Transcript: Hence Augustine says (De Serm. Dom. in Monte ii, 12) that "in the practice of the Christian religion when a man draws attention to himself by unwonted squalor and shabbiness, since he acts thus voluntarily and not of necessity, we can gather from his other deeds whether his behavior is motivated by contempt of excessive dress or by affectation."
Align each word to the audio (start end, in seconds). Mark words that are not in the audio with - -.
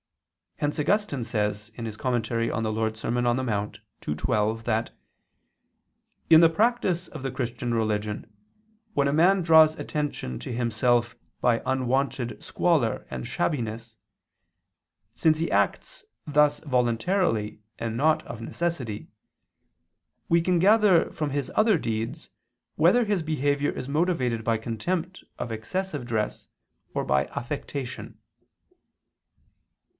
Hence 0.57 0.79
Augustine 0.79 1.23
says 1.23 1.69
(De 1.75 1.81
Serm. 1.83 2.21
Dom. 2.21 3.17
in 3.17 3.45
Monte 3.45 3.81
ii, 4.07 4.15
12) 4.15 4.63
that 4.63 4.91
"in 6.29 6.39
the 6.39 6.49
practice 6.49 7.07
of 7.07 7.21
the 7.23 7.31
Christian 7.31 7.73
religion 7.73 8.31
when 8.93 9.07
a 9.07 9.13
man 9.13 9.41
draws 9.43 9.75
attention 9.77 10.37
to 10.39 10.51
himself 10.53 11.15
by 11.39 11.61
unwonted 11.65 12.43
squalor 12.43 13.07
and 13.11 13.27
shabbiness, 13.27 13.95
since 15.15 15.37
he 15.39 15.51
acts 15.51 16.03
thus 16.27 16.59
voluntarily 16.59 17.59
and 17.79 17.95
not 17.97 18.23
of 18.25 18.41
necessity, 18.41 19.07
we 20.29 20.41
can 20.41 20.57
gather 20.59 21.11
from 21.11 21.29
his 21.31 21.51
other 21.55 21.77
deeds 21.77 22.29
whether 22.75 23.05
his 23.05 23.21
behavior 23.23 23.71
is 23.71 23.89
motivated 23.89 24.43
by 24.43 24.57
contempt 24.57 25.23
of 25.39 25.51
excessive 25.51 26.05
dress 26.05 26.47
or 26.93 27.03
by 27.03 27.25
affectation." 27.35 28.17